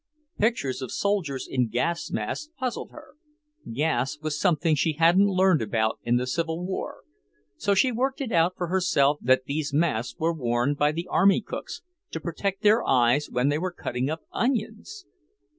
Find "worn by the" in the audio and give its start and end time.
10.33-11.05